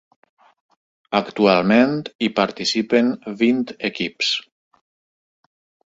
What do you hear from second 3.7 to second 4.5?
equips.